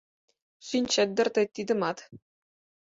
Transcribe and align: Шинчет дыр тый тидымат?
Шинчет 0.67 1.09
дыр 1.15 1.27
тый 1.35 1.45
тидымат? 1.55 1.97